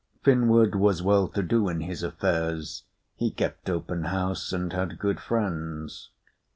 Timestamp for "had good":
4.73-5.19